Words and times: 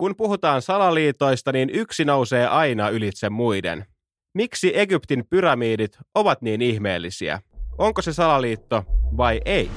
Kun 0.00 0.16
puhutaan 0.16 0.62
salaliitoista, 0.62 1.52
niin 1.52 1.70
yksi 1.72 2.04
nousee 2.04 2.46
aina 2.46 2.88
ylitse 2.88 3.30
muiden. 3.30 3.86
Miksi 4.34 4.78
Egyptin 4.78 5.24
pyramidit 5.30 5.98
ovat 6.14 6.42
niin 6.42 6.62
ihmeellisiä? 6.62 7.40
Onko 7.78 8.02
se 8.02 8.12
salaliitto 8.12 8.84
vai 9.16 9.40
ei? 9.44 9.70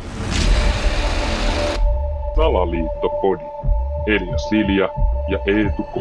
Salaliittopodi. 2.36 3.44
Elia 4.08 4.38
Silja 4.38 4.90
ja 5.30 5.40
Eetu 5.48 5.84
K. 5.84 5.96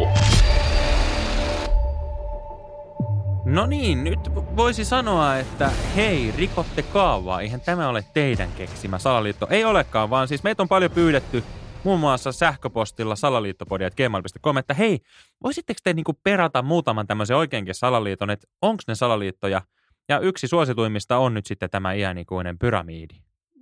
No 3.44 3.66
niin, 3.66 4.04
nyt 4.04 4.20
voisi 4.56 4.84
sanoa, 4.84 5.36
että 5.36 5.70
hei, 5.96 6.34
rikotte 6.36 6.82
kaavaa. 6.82 7.40
Eihän 7.40 7.60
tämä 7.60 7.88
ole 7.88 8.04
teidän 8.14 8.48
keksimä 8.56 8.98
salaliitto. 8.98 9.46
Ei 9.50 9.64
olekaan, 9.64 10.10
vaan 10.10 10.28
siis 10.28 10.42
meitä 10.42 10.62
on 10.62 10.68
paljon 10.68 10.90
pyydetty 10.90 11.44
muun 11.84 12.00
muassa 12.00 12.32
sähköpostilla 12.32 13.16
salaliittopodia.gmail.com, 13.16 14.56
että 14.56 14.74
hei, 14.74 14.98
voisitteko 15.42 15.80
te 15.84 15.92
niinku 15.92 16.12
perata 16.24 16.62
muutaman 16.62 17.06
tämmöisen 17.06 17.36
oikeinkin 17.36 17.74
salaliiton, 17.74 18.30
että 18.30 18.46
onko 18.62 18.82
ne 18.88 18.94
salaliittoja? 18.94 19.62
Ja 20.08 20.18
yksi 20.18 20.48
suosituimmista 20.48 21.18
on 21.18 21.34
nyt 21.34 21.46
sitten 21.46 21.70
tämä 21.70 21.92
iänikuinen 21.92 22.58
pyramiidi. 22.58 23.14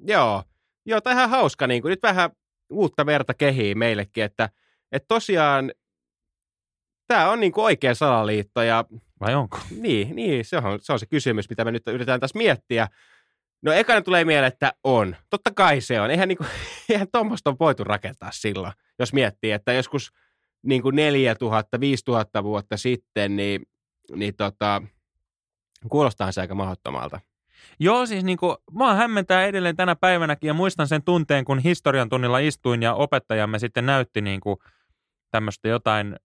Joo, 0.06 0.42
joo, 0.86 1.00
tämä 1.00 1.16
ihan 1.16 1.30
hauska. 1.30 1.66
Niin 1.66 1.82
kuin, 1.82 1.90
nyt 1.90 2.02
vähän 2.02 2.30
uutta 2.70 3.06
verta 3.06 3.34
kehii 3.34 3.74
meillekin, 3.74 4.24
että, 4.24 4.48
että 4.92 5.06
tosiaan 5.08 5.72
tämä 7.06 7.30
on 7.30 7.40
niin 7.40 7.52
kuin 7.52 7.64
oikea 7.64 7.94
salaliitto 7.94 8.62
ja 8.62 8.84
Vai 9.20 9.34
onko? 9.34 9.58
Niin, 9.80 10.16
niin 10.16 10.44
se, 10.44 10.56
on, 10.56 10.78
se 10.82 10.92
on 10.92 10.98
se 10.98 11.06
kysymys, 11.06 11.50
mitä 11.50 11.64
me 11.64 11.70
nyt 11.70 11.82
yritetään 11.88 12.20
tässä 12.20 12.38
miettiä. 12.38 12.88
No 13.62 13.72
ekana 13.72 14.02
tulee 14.02 14.24
mieleen, 14.24 14.52
että 14.52 14.72
on. 14.84 15.16
Totta 15.30 15.50
kai 15.54 15.80
se 15.80 16.00
on. 16.00 16.10
Eihän, 16.10 16.28
niinku, 16.28 16.44
eihän 16.88 17.08
tuommoista 17.12 17.50
on 17.50 17.56
voitu 17.60 17.84
rakentaa 17.84 18.30
silloin, 18.32 18.72
jos 18.98 19.12
miettii, 19.12 19.50
että 19.50 19.72
joskus 19.72 20.10
niin 20.62 20.82
kuin 20.82 20.96
4000, 20.96 21.80
5000 21.80 22.44
vuotta 22.44 22.76
sitten, 22.76 23.36
niin, 23.36 23.62
niin 24.14 24.36
tota, 24.36 24.82
kuulostaa 25.88 26.32
se 26.32 26.40
aika 26.40 26.54
mahdottomalta. 26.54 27.20
Joo, 27.78 28.06
siis 28.06 28.24
niin 28.24 28.38
kuin, 28.38 28.56
mä 28.72 28.94
hämmentää 28.94 29.44
edelleen 29.44 29.76
tänä 29.76 29.96
päivänäkin 29.96 30.48
ja 30.48 30.54
muistan 30.54 30.88
sen 30.88 31.02
tunteen, 31.02 31.44
kun 31.44 31.58
historian 31.58 32.08
tunnilla 32.08 32.38
istuin 32.38 32.82
ja 32.82 32.94
opettajamme 32.94 33.58
sitten 33.58 33.86
näytti 33.86 34.20
niin 34.20 34.40
kuin 34.40 34.56
tämmöistä 35.30 35.68
jotain 35.68 36.16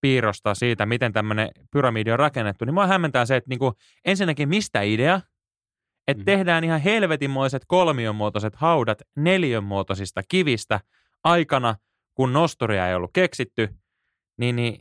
piirrosta 0.00 0.54
siitä, 0.54 0.86
miten 0.86 1.12
tämmöinen 1.12 1.48
pyramidi 1.70 2.12
on 2.12 2.18
rakennettu, 2.18 2.64
niin 2.64 2.74
mua 2.74 2.86
hämmentää 2.86 3.26
se, 3.26 3.36
että 3.36 3.48
niin 3.48 3.58
kuin, 3.58 3.74
ensinnäkin 4.04 4.48
mistä 4.48 4.80
idea, 4.80 5.20
että 6.08 6.20
mm. 6.20 6.24
tehdään 6.24 6.64
ihan 6.64 6.80
helvetinmoiset 6.80 7.62
kolmionmuotoiset 7.66 8.56
haudat 8.56 9.02
neljönmuotoisista 9.16 10.22
kivistä 10.28 10.80
aikana, 11.24 11.74
kun 12.14 12.32
nosturia 12.32 12.88
ei 12.88 12.94
ollut 12.94 13.10
keksitty, 13.12 13.68
niin, 14.38 14.56
niin 14.56 14.80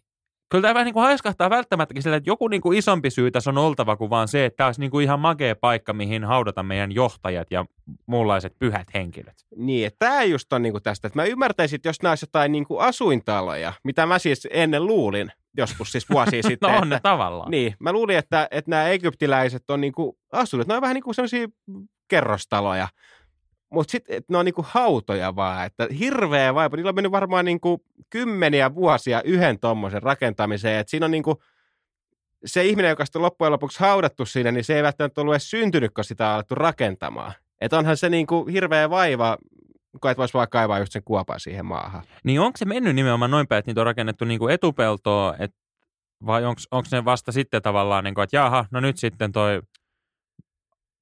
kyllä 0.50 0.62
tämä 0.62 0.74
vähän 0.74 0.86
niin 0.86 0.94
kuin 0.94 1.04
haiskahtaa 1.04 1.50
välttämättäkin 1.50 2.04
sillä, 2.04 2.16
että 2.16 2.30
joku 2.30 2.48
niin 2.48 2.62
kuin 2.62 2.78
isompi 2.78 3.10
syy 3.10 3.32
tässä 3.32 3.50
on 3.50 3.58
oltava 3.58 3.98
kuin 3.98 4.10
vaan 4.10 4.28
se, 4.28 4.46
että 4.46 4.58
tämä 4.58 4.68
olisi 4.68 4.80
niin 4.82 4.92
kuin 4.92 5.04
ihan 5.04 5.20
makea 5.20 5.56
paikka, 5.56 5.94
mihin 5.94 6.24
haudata 6.24 6.64
meidän 6.64 6.92
johtajat 6.92 7.52
ja 7.52 7.66
muunlaiset 8.06 8.60
pyhät 8.60 8.88
henkilöt. 8.94 9.36
Niin, 9.56 9.88
että 9.88 10.06
tämä 10.06 10.24
just 10.24 10.54
on 10.54 10.62
niin 10.62 10.74
kuin 10.74 10.84
tästä, 10.84 11.08
että 11.08 11.20
mä 11.20 11.26
ymmärtäisin, 11.26 11.76
että 11.76 11.90
jos 11.90 12.02
nämä 12.02 12.12
olisi 12.12 12.24
jotain 12.24 12.52
niin 12.52 12.66
kuin 12.66 12.82
asuintaloja, 12.82 13.74
mitä 13.84 14.06
mä 14.06 14.20
siis 14.20 14.48
ennen 14.52 14.86
luulin, 14.86 15.32
joskus 15.58 15.92
siis 15.92 16.10
vuosia 16.10 16.44
sitten. 16.48 16.70
no 16.70 16.78
on 16.78 16.84
että, 16.84 16.96
ne 16.96 17.00
tavallaan. 17.04 17.52
Niin, 17.52 17.76
mä 17.80 17.92
luulin, 17.92 18.18
että, 18.18 18.48
että 18.52 18.72
nämä 18.72 18.88
egyptiläiset 18.88 19.70
on 19.70 19.82
niin 19.82 19.94
kuin 19.94 20.18
asunut, 20.32 20.68
ne 20.68 20.74
on 20.74 20.82
vähän 20.82 20.94
niin 20.94 21.04
kuin 21.04 21.16
sellaisia 21.16 21.48
kerrostaloja, 22.08 22.88
mutta 23.72 23.92
sitten 23.92 24.24
ne 24.30 24.38
on 24.38 24.46
niinku 24.46 24.66
hautoja 24.68 25.36
vaan, 25.36 25.66
että 25.66 25.88
hirveä 26.00 26.54
vaipa. 26.54 26.76
Niillä 26.76 26.90
on 26.90 26.96
mennyt 26.96 27.12
varmaan 27.12 27.46
niinku 27.46 27.84
kymmeniä 28.10 28.76
vuosia 28.76 29.22
yhden 29.22 29.60
tuommoisen 29.60 30.04
rakentamiseen. 30.04 30.80
Et 30.80 30.90
siinä 30.90 31.06
on 31.06 31.12
niinku, 31.12 31.44
se 32.46 32.66
ihminen, 32.66 32.90
joka 32.90 33.06
sitten 33.06 33.22
loppujen 33.22 33.52
lopuksi 33.52 33.80
haudattu 33.80 34.26
siinä, 34.26 34.52
niin 34.52 34.64
se 34.64 34.76
ei 34.76 34.84
välttämättä 34.84 35.22
ollut 35.22 35.34
edes 35.34 35.50
syntynyt, 35.50 35.94
kun 35.94 36.04
sitä 36.04 36.28
on 36.28 36.34
alettu 36.34 36.56
rakentamaan. 36.56 37.34
Että 37.62 37.78
onhan 37.78 37.98
se 37.98 38.10
niinku 38.10 38.46
hirveä 38.46 38.90
vaiva, 38.90 39.38
kun 40.02 40.12
et 40.12 40.18
voisi 40.18 40.34
vaan 40.34 40.48
kaivaa 40.50 40.80
just 40.80 40.92
sen 40.92 41.04
kuopan 41.04 41.40
siihen 41.40 41.66
maahan. 41.66 42.04
Niin 42.24 42.40
onko 42.40 42.58
se 42.58 42.66
mennyt 42.66 42.96
nimenomaan 42.96 43.32
noin 43.32 43.48
päin, 43.48 43.60
että 43.60 43.70
niitä 43.70 43.82
on 43.82 43.86
rakennettu 43.86 44.26
niinku 44.26 44.48
etupeltoa, 44.48 45.36
et, 45.40 45.52
vai 46.26 46.46
onko 46.46 46.88
ne 46.92 47.06
vasta 47.06 47.32
sitten 47.32 47.62
tavallaan, 47.62 48.04
niinku, 48.04 48.22
että 48.22 48.36
jaha, 48.36 48.66
no 48.72 48.80
nyt 48.80 48.98
sitten 48.98 49.32
toi, 49.32 49.62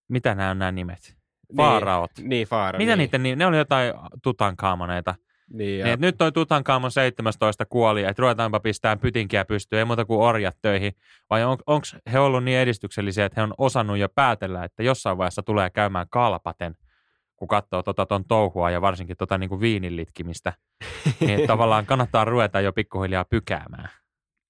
mitä 0.09 0.35
nämä 0.35 0.50
on 0.50 0.59
nämä 0.59 0.72
nimet? 0.72 1.19
Faaraot. 1.57 2.11
Niin, 2.17 2.29
niin 2.29 2.47
faara. 2.47 2.77
Mitä 2.77 2.95
niin. 2.95 3.05
niiden, 3.05 3.23
niin, 3.23 3.38
ne 3.38 3.45
oli 3.45 3.57
jotain 3.57 3.94
Tutankhamoneita. 4.23 5.16
Niin, 5.53 5.79
ja, 5.79 5.85
Niin, 5.85 5.94
että 5.94 6.06
nyt 6.06 6.17
toi 6.17 6.31
Tutankhamon 6.31 6.91
17 6.91 7.66
kuoli, 7.66 8.03
että 8.03 8.21
ruvetaanpa 8.21 8.59
pistää 8.59 8.97
pytinkiä 8.97 9.45
pystyyn, 9.45 9.79
ei 9.79 9.85
muuta 9.85 10.06
kuin 10.06 10.21
orjat 10.21 10.57
töihin. 10.61 10.91
Vai 11.29 11.44
on, 11.44 11.57
onko 11.67 11.88
he 12.11 12.19
ollut 12.19 12.44
niin 12.44 12.57
edistyksellisiä, 12.57 13.25
että 13.25 13.41
he 13.41 13.44
on 13.44 13.53
osannut 13.57 13.97
jo 13.97 14.09
päätellä, 14.09 14.63
että 14.63 14.83
jossain 14.83 15.17
vaiheessa 15.17 15.44
tulee 15.44 15.69
käymään 15.69 16.06
kalpaten, 16.09 16.75
kun 17.39 17.47
katsoo 17.47 17.83
tota 17.83 18.05
ton 18.05 18.25
touhua 18.25 18.72
ja 18.72 18.81
varsinkin 18.81 19.17
tota 19.17 19.38
niin 19.38 19.50
kuin 19.50 19.61
viinilitkimistä. 19.61 20.53
niin 21.19 21.33
että 21.33 21.47
tavallaan 21.47 21.85
kannattaa 21.85 22.25
ruveta 22.25 22.61
jo 22.61 22.73
pikkuhiljaa 22.73 23.25
pykäämään. 23.25 23.89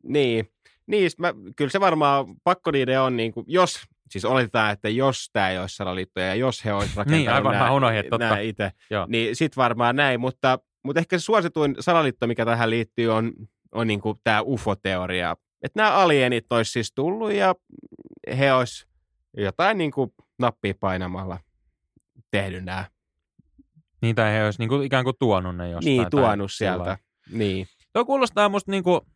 niin, 0.04 0.50
niin 0.88 1.12
mä, 1.18 1.34
kyllä 1.56 1.72
se 1.72 1.80
varmaan 1.80 2.26
pakko 2.44 2.72
niiden 2.72 3.02
on, 3.02 3.18
niin 3.18 3.32
kuin, 3.32 3.46
jos, 3.50 3.80
siis 4.10 4.26
oletetaan, 4.26 4.72
että 4.72 4.90
jos 4.90 5.30
tämä 5.34 5.50
ei 5.50 5.58
olisi 5.58 5.76
salaliittoja 5.76 6.28
ja 6.28 6.36
jos 6.36 6.66
he 6.66 6.74
olisivat 6.74 6.98
rakentanut 6.98 7.20
Niin, 7.20 7.30
aivan, 7.30 7.56
mä 7.56 7.72
unohdin, 7.72 8.00
että 8.00 8.10
totta. 8.10 8.38
itse, 8.38 8.72
Joo. 8.90 9.06
niin 9.10 9.36
sitten 9.36 9.62
varmaan 9.62 9.96
näin, 9.96 10.20
mutta, 10.20 10.60
mutta 10.84 11.00
ehkä 11.00 11.18
se 11.18 11.24
suosituin 11.24 11.76
salaliitto, 11.80 12.28
mikä 12.28 12.46
tähän 12.46 12.70
liittyy, 12.70 13.10
on, 13.10 13.34
on 13.72 13.88
niin 13.88 14.02
kuin 14.02 14.18
tämä 14.24 14.42
UFO-teoria. 14.42 15.36
Että 15.64 15.80
nämä 15.80 15.92
alienit 15.92 16.52
olisi 16.52 16.72
siis 16.72 16.92
tullut 16.96 17.32
ja 17.34 17.56
he 18.38 18.54
olisi 18.54 18.88
jotain 19.38 19.78
niin 19.78 19.92
kuin 19.92 20.12
nappia 20.40 20.74
painamalla 20.80 21.38
tehnyt 22.32 22.66
nämä. 22.66 22.86
Niin, 24.02 24.16
tai 24.16 24.34
he 24.34 24.46
olisi 24.46 24.60
niin 24.60 24.70
kuin 24.70 24.84
ikään 24.84 25.04
kuin 25.04 25.16
tuonut 25.20 25.56
ne 25.56 25.70
jostain. 25.70 25.98
Niin, 25.98 26.10
tuonut 26.12 26.52
sieltä. 26.52 26.80
lailla. 26.80 26.98
Niin. 27.32 27.68
Tuo 27.94 28.06
kuulostaa 28.06 28.50
musta 28.50 28.72
niinku, 28.72 29.08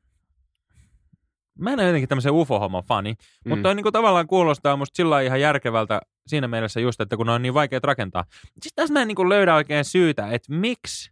mä 1.59 1.73
en 1.73 1.79
ole 1.79 1.88
jotenkin 1.88 2.09
tämmöisen 2.09 2.31
ufo-homman 2.31 2.84
fani, 2.84 3.13
mm. 3.13 3.50
mutta 3.50 3.63
toi 3.63 3.75
niinku 3.75 3.91
tavallaan 3.91 4.28
kuulostaa 4.28 4.75
musta 4.75 4.96
sillä 4.96 5.22
ihan 5.22 5.41
järkevältä 5.41 6.02
siinä 6.28 6.47
mielessä 6.47 6.79
just, 6.79 7.02
että 7.02 7.18
kun 7.18 7.25
ne 7.25 7.31
on 7.31 7.41
niin 7.41 7.53
vaikeat 7.53 7.84
rakentaa. 7.84 8.25
Sitten 8.44 8.72
tässä 8.75 8.94
mä 8.94 9.02
en 9.02 9.07
niinku 9.07 9.29
löydä 9.29 9.56
oikein 9.56 9.85
syytä, 9.85 10.28
että 10.31 10.53
miksi, 10.53 11.12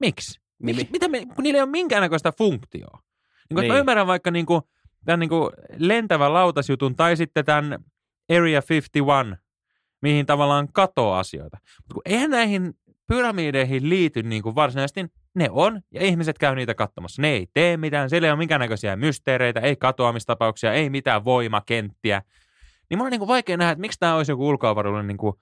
miksi, 0.00 0.40
Niin, 0.62 0.76
miksi 0.76 0.92
mitä 0.92 1.08
me, 1.08 1.26
kun 1.26 1.42
niillä 1.42 1.58
ei 1.58 1.62
ole 1.62 1.70
minkäännäköistä 1.70 2.32
funktioa. 2.38 2.98
Niin, 2.98 3.56
niin. 3.56 3.60
Niin. 3.60 3.72
Mä 3.72 3.78
ymmärrän 3.78 4.06
vaikka 4.06 4.30
niinku, 4.30 4.68
tämän 5.04 5.20
niinku 5.20 5.50
lentävän 5.76 6.34
lautasjutun 6.34 6.96
tai 6.96 7.16
sitten 7.16 7.44
tämän 7.44 7.84
Area 8.30 8.62
51, 8.70 8.90
mihin 10.02 10.26
tavallaan 10.26 10.68
katoo 10.72 11.12
asioita. 11.12 11.58
Mutta 11.76 11.94
kun 11.94 12.02
eihän 12.04 12.30
näihin 12.30 12.74
pyramideihin 13.06 13.88
liity 13.88 14.22
niin 14.22 14.42
kuin 14.42 14.54
varsinaisesti, 14.54 15.06
ne 15.34 15.48
on, 15.50 15.80
ja 15.90 16.02
ihmiset 16.02 16.38
käy 16.38 16.54
niitä 16.54 16.74
katsomassa. 16.74 17.22
Ne 17.22 17.28
ei 17.28 17.46
tee 17.54 17.76
mitään, 17.76 18.10
siellä 18.10 18.26
ei 18.26 18.32
ole 18.32 18.38
minkäännäköisiä 18.38 18.96
mysteereitä, 18.96 19.60
ei 19.60 19.76
katoamistapauksia, 19.76 20.72
ei 20.72 20.90
mitään 20.90 21.24
voimakenttiä. 21.24 22.22
Niin 22.90 22.98
mulla 22.98 23.06
on 23.06 23.10
niin 23.10 23.20
kuin 23.20 23.28
vaikea 23.28 23.56
nähdä, 23.56 23.72
että 23.72 23.80
miksi 23.80 23.98
tämä 23.98 24.16
olisi 24.16 24.32
joku 24.32 24.48
ulkoavaruudellinen, 24.48 25.06
niin 25.06 25.18
kuin, 25.18 25.34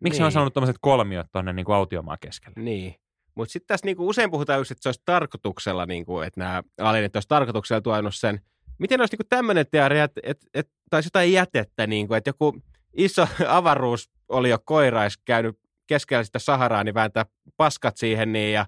miksi 0.00 0.18
niin. 0.18 0.26
on 0.26 0.32
saanut 0.32 0.54
tämmöiset 0.54 0.76
kolmiot 0.80 1.26
tuonne 1.32 1.52
niin 1.52 1.66
kuin 1.66 1.76
autiomaan 1.76 2.18
keskelle. 2.20 2.62
Niin. 2.62 2.94
Mutta 3.34 3.52
sitten 3.52 3.66
tässä 3.66 3.86
niinku 3.86 4.08
usein 4.08 4.30
puhutaan 4.30 4.58
just, 4.58 4.70
että 4.70 4.82
se 4.82 4.88
olisi 4.88 5.02
tarkoituksella, 5.04 5.86
niinku, 5.86 6.20
että 6.20 6.40
nämä 6.40 6.62
alienit 6.78 7.16
olisi 7.16 7.28
tarkoituksella 7.28 7.80
tuonut 7.80 8.14
sen. 8.14 8.40
Miten 8.78 9.00
olisi 9.00 9.12
niinku 9.12 9.26
tämmöinen 9.28 9.66
teoria, 9.70 10.04
että 10.04 10.20
et, 10.24 10.38
et, 10.54 10.70
taisi 10.90 11.06
jotain 11.06 11.32
jätettä, 11.32 11.86
niinku, 11.86 12.14
että 12.14 12.28
joku 12.28 12.62
iso 12.96 13.28
avaruus 13.48 14.10
oli 14.28 14.50
jo 14.50 14.58
koirais 14.64 15.18
käynyt 15.24 15.58
keskellä 15.86 16.24
sitä 16.24 16.38
Saharaa, 16.38 16.84
niin 16.84 16.94
vääntää 16.94 17.26
paskat 17.56 17.96
siihen, 17.96 18.32
niin, 18.32 18.52
ja, 18.52 18.66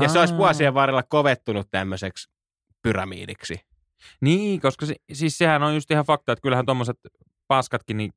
ja 0.00 0.08
se 0.08 0.18
olisi 0.18 0.36
vuosien 0.36 0.74
varrella 0.74 1.02
kovettunut 1.02 1.70
tämmöiseksi 1.70 2.30
pyramiidiksi. 2.82 3.60
Niin, 4.20 4.60
koska 4.60 4.86
se, 4.86 4.94
siis 5.12 5.38
sehän 5.38 5.62
on 5.62 5.74
just 5.74 5.90
ihan 5.90 6.04
fakta, 6.04 6.32
että 6.32 6.42
kyllähän 6.42 6.66
tuommoiset 6.66 6.98
paskatkin 7.48 7.96
niin 7.96 8.12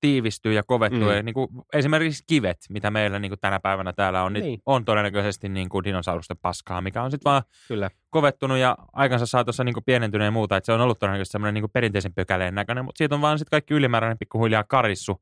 tiivistyy 0.00 0.52
ja 0.52 0.62
kovettuu. 0.62 1.08
Mm. 1.08 1.16
Ja 1.16 1.22
niin 1.22 1.34
kuin 1.34 1.48
esimerkiksi 1.72 2.24
kivet, 2.26 2.58
mitä 2.68 2.90
meillä 2.90 3.18
niin 3.18 3.30
kuin 3.30 3.40
tänä 3.40 3.60
päivänä 3.60 3.92
täällä 3.92 4.22
on, 4.22 4.32
niin. 4.32 4.44
Niin. 4.44 4.60
on 4.66 4.84
todennäköisesti 4.84 5.48
niin 5.48 5.68
kuin 5.68 5.84
dinosaurusten 5.84 6.38
paskaa, 6.42 6.80
mikä 6.80 7.02
on 7.02 7.10
sitten 7.10 7.30
vaan 7.30 7.42
Kyllä. 7.68 7.90
kovettunut 8.10 8.58
ja 8.58 8.76
aikansa 8.92 9.26
saatossa 9.26 9.64
niin 9.64 9.74
kuin 9.74 9.84
pienentyneen 9.84 10.26
ja 10.26 10.30
muuta. 10.30 10.56
Että 10.56 10.66
se 10.66 10.72
on 10.72 10.80
ollut 10.80 10.98
todennäköisesti 10.98 11.32
semmoinen 11.32 11.54
niin 11.54 11.62
kuin 11.62 11.72
perinteisen 11.72 12.14
pökäleen 12.14 12.54
näköinen, 12.54 12.84
mutta 12.84 12.98
siitä 12.98 13.14
on 13.14 13.20
vaan 13.20 13.38
sitten 13.38 13.50
kaikki 13.50 13.74
ylimääräinen 13.74 14.18
pikkuhiljaa 14.18 14.64
karissu 14.64 15.20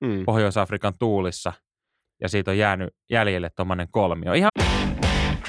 Mm. 0.00 0.24
Pohjois-Afrikan 0.24 0.94
tuulissa. 0.98 1.52
Ja 2.20 2.28
siitä 2.28 2.50
on 2.50 2.58
jäänyt 2.58 2.94
jäljelle 3.10 3.50
tuommoinen 3.50 3.88
kolmio. 3.90 4.32
Ihan 4.32 4.50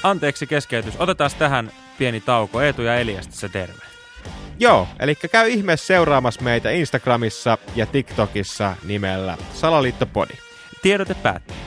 anteeksi 0.04 0.48
keskeytys. 0.48 0.96
Otetaan 1.00 1.32
tähän 1.40 1.72
pieni 1.98 2.22
tauko. 2.22 2.62
Eetu 2.62 2.82
ja 2.82 2.96
Elias 2.96 3.28
tässä 3.28 3.50
terve. 3.50 3.97
Joo, 4.60 4.88
eli 5.00 5.16
käy 5.16 5.50
ihmeessä 5.50 5.88
seuraamassa 5.88 6.42
meitä 6.42 6.70
Instagramissa 6.70 7.58
ja 7.76 7.86
TikTokissa 7.86 8.76
nimellä 8.88 9.38
Salaliittopodi. 9.54 10.34
Tiedote 10.82 11.14
päättyy. 11.14 11.58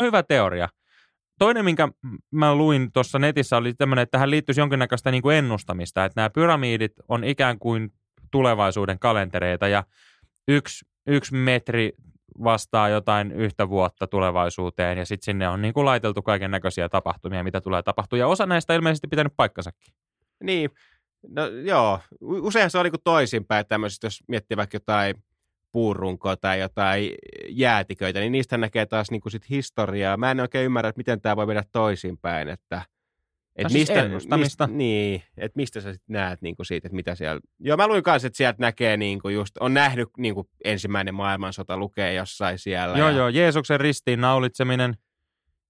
Hyvä 0.00 0.22
teoria. 0.22 0.68
toinen, 1.38 1.64
minkä 1.64 1.88
mä 2.30 2.54
luin 2.54 2.92
tuossa 2.92 3.18
netissä, 3.18 3.56
oli 3.56 3.74
tämmöinen, 3.74 4.02
että 4.02 4.10
tähän 4.10 4.30
liittyisi 4.30 4.60
jonkinnäköistä 4.60 5.10
niin 5.10 5.22
kuin 5.22 5.36
ennustamista, 5.36 6.04
että 6.04 6.20
nämä 6.20 6.30
pyramiidit 6.30 6.92
on 7.08 7.24
ikään 7.24 7.58
kuin 7.58 7.92
tulevaisuuden 8.30 8.98
kalentereita 8.98 9.68
ja 9.68 9.84
yksi, 10.48 10.84
yksi 11.06 11.34
metri 11.34 11.92
vastaa 12.44 12.88
jotain 12.88 13.32
yhtä 13.32 13.68
vuotta 13.68 14.06
tulevaisuuteen 14.06 14.98
ja 14.98 15.06
sitten 15.06 15.24
sinne 15.24 15.48
on 15.48 15.62
niin 15.62 15.74
kuin 15.74 15.84
laiteltu 15.84 16.22
kaiken 16.22 16.50
näköisiä 16.50 16.88
tapahtumia, 16.88 17.44
mitä 17.44 17.60
tulee 17.60 17.82
tapahtua. 17.82 18.18
Ja 18.18 18.26
osa 18.26 18.46
näistä 18.46 18.74
ilmeisesti 18.74 19.08
pitänyt 19.08 19.32
paikkansakin. 19.36 19.92
Niin, 20.42 20.70
no 21.28 21.46
joo. 21.46 22.00
Usein 22.20 22.70
se 22.70 22.78
on 22.78 22.84
niin 22.84 23.02
toisinpäin 23.04 23.66
tämmöisistä, 23.66 24.06
jos 24.06 24.20
miettii 24.28 24.56
vaikka 24.56 24.76
jotain 24.76 25.14
puurunkoa 25.72 26.36
tai 26.36 26.60
jotain 26.60 27.10
jäätiköitä, 27.48 28.20
niin 28.20 28.32
niistä 28.32 28.58
näkee 28.58 28.86
taas 28.86 29.10
niin 29.10 29.20
kuin 29.20 29.32
sit 29.32 29.50
historiaa. 29.50 30.16
Mä 30.16 30.30
en 30.30 30.40
oikein 30.40 30.64
ymmärrä, 30.64 30.88
että 30.88 30.98
miten 30.98 31.20
tämä 31.20 31.36
voi 31.36 31.46
mennä 31.46 31.62
toisinpäin, 31.72 32.48
että 32.48 32.82
et 33.56 33.68
siis 33.68 33.88
mistä, 33.88 34.36
mistä, 34.36 34.66
niin, 34.66 35.22
että 35.36 35.56
mistä 35.56 35.80
sä 35.80 35.92
sit 35.92 36.02
näet 36.08 36.42
niin 36.42 36.56
kuin 36.56 36.66
siitä, 36.66 36.88
että 36.88 36.96
mitä 36.96 37.14
siellä... 37.14 37.40
Joo, 37.58 37.76
mä 37.76 37.88
luin 37.88 38.02
kanssa, 38.02 38.26
että 38.26 38.36
sieltä 38.36 38.56
näkee 38.60 38.96
niin 38.96 39.20
kuin 39.20 39.34
just, 39.34 39.56
on 39.60 39.74
nähnyt 39.74 40.08
niin 40.18 40.34
kuin 40.34 40.48
ensimmäinen 40.64 41.14
maailmansota 41.14 41.76
lukee 41.76 42.14
jossain 42.14 42.58
siellä. 42.58 42.98
Joo, 42.98 43.08
ja... 43.08 43.16
joo, 43.16 43.28
Jeesuksen 43.28 43.80
ristiin 43.80 44.20
naulitseminen 44.20 44.96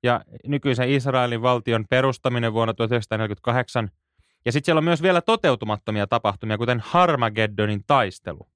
ja 0.03 0.25
nykyisen 0.47 0.91
Israelin 0.91 1.43
valtion 1.43 1.85
perustaminen 1.91 2.53
vuonna 2.53 2.75
1948. 2.75 3.91
Ja 4.45 4.53
sitten 4.53 4.67
siellä 4.67 4.79
on 4.79 4.85
myös 4.85 5.03
vielä 5.03 5.21
toteutumattomia 5.21 6.07
tapahtumia, 6.07 6.59
kuten 6.59 6.81
Harmageddonin 6.85 7.85
taistelu. 7.87 8.49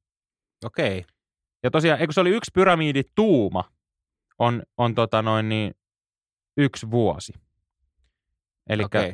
Okei. 0.65 0.99
Okay. 0.99 1.15
Ja 1.63 1.71
tosiaan, 1.71 2.01
eikö 2.01 2.13
se 2.13 2.21
oli 2.21 2.31
yksi 2.31 2.51
pyramidituuma, 2.55 3.65
on, 4.39 4.63
on 4.77 4.95
tota 4.95 5.23
noin 5.23 5.49
niin, 5.49 5.75
yksi 6.57 6.91
vuosi. 6.91 7.33
Eli 8.69 8.85
okay. 8.85 9.13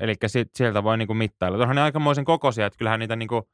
sieltä 0.55 0.85
voi 0.85 0.99
niinku 0.99 1.15
mittailla. 1.15 1.59
Tuohan 1.59 1.77
ne 1.77 1.83
aikamoisen 1.83 2.25
kokoisia, 2.25 2.67
että 2.67 2.79
kyllähän 2.79 3.01
niitä 3.01 3.17
niinku 3.17 3.49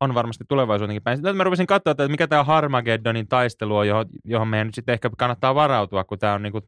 on 0.00 0.14
varmasti 0.14 0.44
tulevaisuutenkin 0.48 1.02
päin. 1.02 1.16
Sitten 1.16 1.36
mä 1.36 1.44
rupesin 1.44 1.66
katsoa, 1.66 1.90
että 1.90 2.08
mikä 2.08 2.26
tämä 2.26 2.44
Harmageddonin 2.44 3.28
taistelu 3.28 3.76
on, 3.76 3.88
johon, 3.88 4.06
johon 4.24 4.48
meidän 4.48 4.66
nyt 4.66 4.74
sitten 4.74 4.92
ehkä 4.92 5.10
kannattaa 5.18 5.54
varautua, 5.54 6.04
kun 6.04 6.18
tämä 6.18 6.34
on 6.34 6.42
niinku 6.42 6.60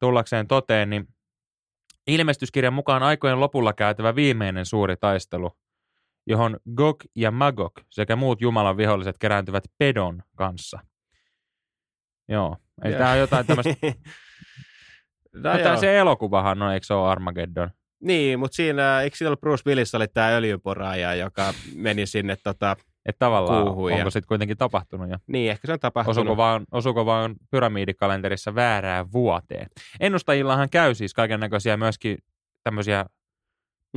tullakseen 0.00 0.46
toteen, 0.46 0.90
niin 0.90 1.08
ilmestyskirjan 2.06 2.72
mukaan 2.72 3.02
aikojen 3.02 3.40
lopulla 3.40 3.72
käytävä 3.72 4.14
viimeinen 4.14 4.66
suuri 4.66 4.96
taistelu, 4.96 5.52
johon 6.26 6.56
Gog 6.74 7.04
ja 7.16 7.30
Magog 7.30 7.72
sekä 7.90 8.16
muut 8.16 8.40
Jumalan 8.40 8.76
viholliset 8.76 9.18
kerääntyvät 9.18 9.64
Pedon 9.78 10.22
kanssa. 10.36 10.78
Joo, 12.28 12.56
ei 12.84 12.92
tämä 12.92 13.10
on 13.10 13.18
jotain 13.18 13.46
tämmöistä... 13.46 13.74
no, 15.34 15.70
no 15.70 15.80
se 15.80 15.98
elokuvahan 15.98 16.62
on, 16.62 16.72
eikö 16.72 16.86
se 16.86 16.94
ole 16.94 17.10
Armageddon? 17.10 17.70
Niin, 18.00 18.38
mutta 18.38 18.54
siinä, 18.54 19.00
eikö 19.00 19.16
siinä 19.16 19.28
ollut 19.28 19.40
Bruce 19.40 19.62
Willis 19.66 19.94
oli 19.94 20.08
tämä 20.08 20.28
öljynporaaja, 20.28 21.14
joka 21.14 21.54
meni 21.74 22.06
sinne 22.06 22.36
tota, 22.36 22.76
että 23.06 23.18
tavallaan 23.18 23.64
kuuhun 23.64 23.92
onko 23.92 24.10
sitten 24.10 24.28
kuitenkin 24.28 24.56
tapahtunut 24.56 25.10
jo? 25.10 25.16
Niin, 25.26 25.50
ehkä 25.50 25.66
se 25.66 25.72
on 25.72 25.80
tapahtunut. 25.80 26.16
Osuuko 26.16 26.36
vaan, 26.36 26.64
osuuko 26.72 27.06
vaan 27.06 27.34
pyramidikalenterissa 27.50 28.54
väärään 28.54 29.12
vuoteen? 29.12 29.66
Ennustajillahan 30.00 30.70
käy 30.70 30.94
siis 30.94 31.14
kaiken 31.14 31.40
näköisiä 31.40 31.76
myöskin 31.76 32.18
tämmöisiä 32.62 33.06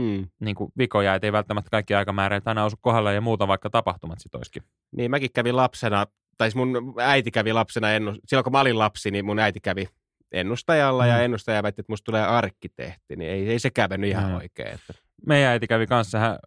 hmm. 0.02 0.28
niin 0.40 0.56
kuin 0.56 0.72
vikoja, 0.78 1.16
että 1.16 1.28
ei 1.28 1.32
välttämättä 1.32 1.70
kaikki 1.70 1.96
aikamääreet 1.96 2.48
aina 2.48 2.66
osu 2.66 2.76
kohdalla 2.82 3.12
ja 3.12 3.22
muuta, 3.22 3.48
vaikka 3.48 3.70
tapahtumat 3.70 4.20
sitten 4.20 4.40
olisikin. 4.40 4.64
Niin, 4.92 5.12
mäkin 5.12 5.32
kävin 5.34 5.56
lapsena, 5.56 6.06
tai 6.38 6.48
siis 6.48 6.56
mun 6.56 6.94
äiti 6.98 7.32
kävi 7.32 7.54
lapsena, 7.54 7.92
ennust... 7.92 8.22
silloin 8.26 8.44
kun 8.44 8.52
mä 8.52 8.60
olin 8.60 8.80
lapsi, 8.80 9.12
niin 9.12 9.26
mun 9.26 9.40
äiti 9.40 9.60
kävi 9.60 9.90
ennustajalla 10.32 11.04
mm. 11.04 11.10
ja 11.10 11.22
ennustaja 11.22 11.64
väitti, 11.64 11.82
että 11.82 11.92
musta 11.92 12.06
tulee 12.06 12.26
arkkitehti, 12.26 13.16
niin 13.16 13.32
ei, 13.32 13.50
ei 13.50 13.60
sekään 13.60 13.90
mennyt 13.90 14.10
ihan 14.10 14.32
mm. 14.32 14.36
oikein. 14.36 14.74
Että... 14.74 14.94
Meidän 15.26 15.52
äiti 15.52 15.68
kävi 15.68 15.88
kanssa, 15.88 16.20
hän, 16.20 16.38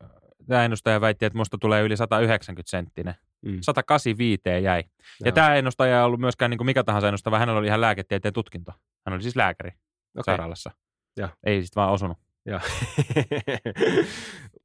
tämä 0.50 0.64
ennustaja 0.64 1.00
väitti, 1.00 1.25
että 1.25 1.37
musta 1.37 1.58
tulee 1.58 1.82
yli 1.82 1.97
190 1.97 2.70
senttinen. 2.70 3.14
Mm. 3.43 3.58
185 3.61 4.64
jäi. 4.64 4.79
Joo. 4.79 4.85
Ja 5.25 5.32
tämä 5.32 5.55
ennustaja 5.55 5.99
ei 5.99 6.05
ollut 6.05 6.20
myöskään 6.20 6.50
niin 6.50 6.58
kuin 6.58 6.67
mikä 6.67 6.85
tahansa 6.85 7.08
ennustava, 7.08 7.38
hänellä 7.38 7.58
oli 7.58 7.67
ihan 7.67 7.81
lääketieteen 7.81 8.35
tutkinto. 8.35 8.73
Hän 9.06 9.14
oli 9.14 9.23
siis 9.23 9.37
lääkäri 9.37 9.69
okay. 9.69 10.23
sairaalassa. 10.25 10.70
Ja. 11.17 11.29
Ei 11.47 11.62
sitten 11.62 11.81
vaan 11.81 11.93
osunut. 11.93 12.19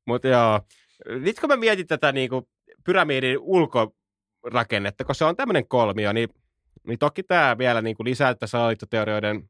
Mutta 0.07 0.27
joo, 0.27 0.61
nyt 1.05 1.39
kun 1.39 1.49
mä 1.49 1.57
mietin 1.57 1.87
tätä 1.87 2.11
niin 2.11 2.29
kuin 2.29 2.47
pyramidin 2.83 3.37
ulkorakennetta, 3.41 5.05
kun 5.05 5.15
se 5.15 5.25
on 5.25 5.35
tämmöinen 5.35 5.67
kolmio, 5.67 6.13
niin 6.13 6.29
niin 6.87 6.99
toki 6.99 7.23
tämä 7.23 7.57
vielä 7.57 7.81
niin 7.81 7.95
kuin 7.95 8.05
lisää 8.05 8.33
tätä 8.33 8.47
salaliittoteorioiden 8.47 9.49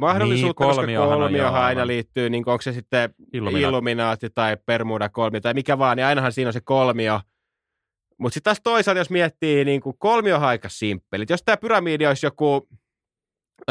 mahdollisuutta, 0.00 0.64
niin, 0.64 0.76
koska 0.76 1.16
kolmiohan 1.16 1.62
aina 1.62 1.86
liittyy, 1.86 2.30
niin 2.30 2.44
onko 2.46 2.62
se 2.62 2.72
sitten 2.72 3.14
Illuminaati, 3.32 3.62
Illuminaati 3.62 4.30
tai 4.30 4.56
Bermuda 4.66 5.08
kolmio 5.08 5.40
tai 5.40 5.54
mikä 5.54 5.78
vaan, 5.78 5.96
niin 5.96 6.06
ainahan 6.06 6.32
siinä 6.32 6.48
on 6.48 6.52
se 6.52 6.60
kolmio. 6.60 7.20
Mutta 8.18 8.34
sitten 8.34 8.50
taas 8.50 8.60
toisaalta, 8.64 8.98
jos 8.98 9.10
miettii, 9.10 9.64
niin 9.64 9.80
kuin 9.80 9.96
kolmio 9.98 10.38
aika 10.38 10.68
simppeli. 10.68 11.26
Jos 11.28 11.42
tämä 11.42 11.56
pyramidi 11.56 12.06
olisi 12.06 12.26
joku 12.26 12.68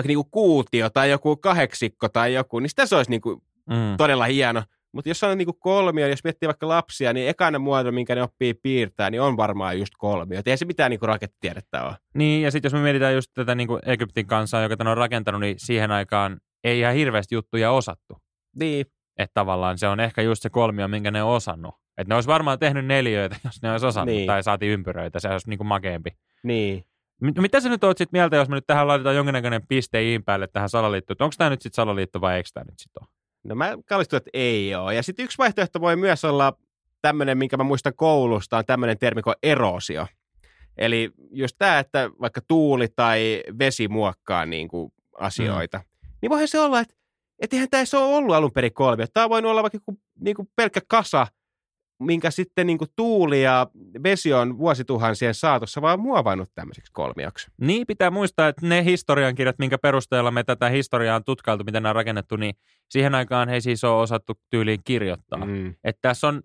niin 0.04 0.18
kuin 0.18 0.32
kuutio 0.32 0.90
tai 0.90 1.10
joku 1.10 1.38
kahdeksikko 1.38 2.10
tai 2.10 2.34
joku, 2.34 2.60
niin 2.60 2.70
sitä 2.70 2.86
se 2.86 2.96
olisi 2.96 3.12
niin 3.12 3.22
kuin 3.22 3.42
mm. 3.70 3.98
todella 3.98 4.26
hieno. 4.26 4.64
Mutta 4.94 5.10
jos 5.10 5.24
on 5.24 5.38
niinku 5.38 5.54
kolmio, 5.54 6.08
jos 6.08 6.24
miettii 6.24 6.48
vaikka 6.48 6.68
lapsia, 6.68 7.14
niin 7.14 7.30
ekana 7.30 7.60
muoto, 7.60 7.92
minkä 7.92 8.16
ne 8.16 8.24
oppii 8.24 8.54
piirtää, 8.54 9.10
niin 9.10 9.22
on 9.22 9.38
varmaan 9.38 9.80
just 9.80 9.94
kolmio. 9.98 10.40
Et 10.40 10.48
ei 10.48 10.58
se 10.58 10.66
mitään 10.66 10.90
niinku 10.90 11.06
rakettitiedettä 11.06 11.84
ole. 11.84 11.96
Niin, 12.16 12.42
ja 12.42 12.52
sitten 12.52 12.70
jos 12.70 12.74
me 12.74 12.84
mietitään 12.84 13.14
just 13.14 13.32
tätä 13.34 13.56
niinku 13.56 13.80
Egyptin 13.86 14.28
kansaa, 14.28 14.62
joka 14.62 14.78
tämän 14.78 14.92
on 14.92 14.98
rakentanut, 14.98 15.42
niin 15.42 15.56
siihen 15.58 15.92
aikaan 15.92 16.40
ei 16.64 16.80
ihan 16.80 16.94
hirveästi 16.94 17.36
juttuja 17.36 17.72
osattu. 17.72 18.18
Niin. 18.56 18.86
Että 19.18 19.34
tavallaan 19.34 19.78
se 19.78 19.88
on 19.88 20.00
ehkä 20.00 20.22
just 20.22 20.42
se 20.42 20.50
kolmio, 20.50 20.88
minkä 20.88 21.12
ne 21.12 21.24
on 21.24 21.36
osannut. 21.36 21.76
Että 21.98 22.12
ne 22.12 22.16
olisi 22.16 22.28
varmaan 22.28 22.60
tehnyt 22.60 22.86
neljöitä, 22.86 23.36
jos 23.44 23.62
ne 23.62 23.72
olisi 23.72 23.86
osannut, 23.86 24.16
niin. 24.16 24.28
tai 24.28 24.44
saatiin 24.44 24.72
ympyröitä, 24.72 25.20
se 25.20 25.30
olisi 25.30 25.50
niinku 25.50 25.64
makeampi. 25.64 26.10
Niin. 26.44 26.86
Mitä 27.22 27.60
sä 27.60 27.70
nyt 27.70 27.84
oot 27.84 27.98
sit 27.98 28.12
mieltä, 28.12 28.36
jos 28.36 28.50
me 28.50 28.56
nyt 28.56 28.68
tähän 28.68 28.88
laitetaan 28.88 29.16
jonkinnäköinen 29.16 29.68
piste 29.68 30.04
iin 30.04 30.24
päälle 30.24 30.48
tähän 30.48 30.70
salaliittoon? 30.70 31.18
Onko 31.20 31.34
tämä 31.38 31.50
nyt 31.50 31.62
sitten 31.62 31.76
salaliitto 31.76 32.22
vai 32.22 32.36
eikö 32.36 32.50
tämä 32.54 32.64
nyt 32.64 32.80
sitten 32.80 33.04
ole? 33.04 33.13
No 33.44 33.56
mä 33.56 33.78
kallistun, 33.86 34.18
että 34.18 34.30
ei 34.34 34.76
ole. 34.76 34.96
Ja 34.96 35.04
sitten 35.04 35.24
yksi 35.24 35.38
vaihtoehto 35.38 35.82
voi 35.82 35.96
myös 35.96 36.26
olla 36.26 36.54
tämmöinen, 37.02 37.38
minkä 37.38 37.58
mä 37.58 37.64
muistan 37.64 37.94
koulusta, 37.96 38.58
on 38.58 38.66
tämmöinen 38.66 38.98
termi 38.98 39.22
kuin 39.22 39.36
erosio. 39.44 40.08
Eli 40.78 41.12
just 41.32 41.56
tämä, 41.60 41.80
että 41.80 42.10
vaikka 42.22 42.42
tuuli 42.48 42.88
tai 42.96 43.44
vesi 43.60 43.88
muokkaa 43.88 44.46
niin 44.46 44.68
kuin 44.68 44.94
asioita, 45.20 45.78
mm. 45.78 46.10
niin 46.22 46.30
voihan 46.30 46.48
se 46.48 46.60
olla, 46.60 46.80
että 46.80 46.96
et 47.40 47.54
eihän 47.54 47.70
tämä 47.70 47.84
ole 47.94 48.16
ollut 48.16 48.36
alun 48.36 48.52
perin 48.52 48.74
kolmio. 48.74 49.06
Tämä 49.14 49.30
voinut 49.30 49.52
olla 49.52 49.62
vaikka 49.62 49.80
niin 50.20 50.36
kuin 50.36 50.50
pelkkä 50.56 50.82
kasa 50.88 51.28
minkä 52.06 52.32
sitten 52.32 52.68
niin 52.68 52.78
tuuli 52.96 53.44
ja 53.44 53.68
vesi 54.04 54.34
on 54.34 54.58
vuosituhansien 54.58 55.34
saatossa 55.34 55.82
vaan 55.82 56.00
muovannut 56.00 56.50
tämmöiseksi 56.56 56.92
kolmioksi. 56.92 57.52
Niin, 57.62 57.88
pitää 57.88 58.12
muistaa, 58.12 58.48
että 58.48 58.68
ne 58.68 58.84
historiankirjat, 58.84 59.60
minkä 59.60 59.78
perusteella 59.78 60.32
me 60.32 60.44
tätä 60.44 60.70
historiaa 60.70 61.16
on 61.16 61.24
tutkailtu, 61.24 61.64
miten 61.64 61.84
nämä 61.84 61.92
on 61.92 61.96
rakennettu, 61.96 62.36
niin 62.36 62.56
siihen 62.90 63.16
aikaan 63.16 63.50
he 63.50 63.60
siis 63.60 63.84
on 63.84 63.96
osattu 63.96 64.34
tyyliin 64.50 64.80
kirjoittaa. 64.84 65.46
Mm. 65.46 65.76
Että 65.84 66.00
tässä 66.02 66.28
on 66.28 66.42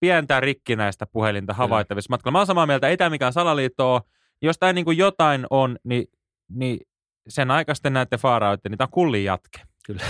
pientä 0.00 0.40
rikkinäistä 0.40 1.06
puhelinta 1.06 1.54
havaittavissa 1.54 2.10
matkalla. 2.10 2.32
Mä 2.32 2.38
oon 2.38 2.46
samaa 2.46 2.66
mieltä, 2.66 2.88
ei 2.88 2.96
tämä 2.96 3.10
mikään 3.10 3.32
salaliitto 3.32 3.94
ole. 3.94 4.02
Jos 4.42 4.58
tämä 4.58 4.72
niin 4.72 4.96
jotain 4.96 5.46
on, 5.50 5.78
niin, 5.84 6.06
niin 6.48 6.80
sen 7.28 7.50
aikaisten 7.50 7.92
näette 7.92 8.18
faaraoitte, 8.18 8.68
niin 8.68 8.78
tämä 8.78 8.86
on 8.86 8.92
kullin 8.92 9.24
jatke. 9.24 9.60
Kyllä. 9.86 10.02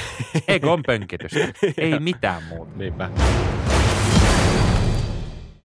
Egon 0.48 0.82
pönkitystä. 0.86 1.38
ei 1.78 2.00
mitään 2.00 2.42
muuta. 2.42 2.72
Niinpä. 2.76 3.10